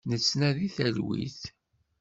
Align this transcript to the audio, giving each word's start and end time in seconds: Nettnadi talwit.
Nettnadi 0.09 0.67
talwit. 0.75 1.39